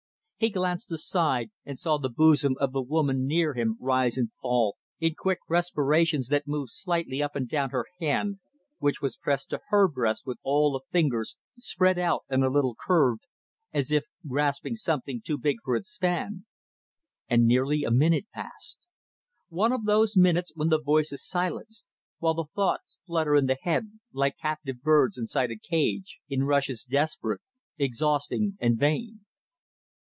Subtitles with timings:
[0.41, 4.75] He glanced aside, and saw the bosom of the woman near him rise and fall
[4.99, 8.39] in quick respirations that moved slightly up and down her hand,
[8.79, 12.73] which was pressed to her breast with all the fingers spread out and a little
[12.73, 13.27] curved,
[13.71, 16.47] as if grasping something too big for its span.
[17.29, 18.79] And nearly a minute passed.
[19.49, 21.85] One of those minutes when the voice is silenced,
[22.17, 26.83] while the thoughts flutter in the head, like captive birds inside a cage, in rushes
[26.83, 27.41] desperate,
[27.77, 29.23] exhausting and vain.